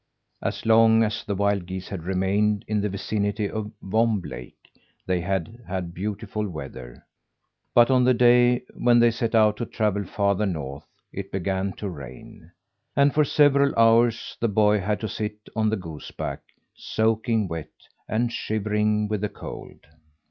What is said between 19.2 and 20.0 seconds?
the cold.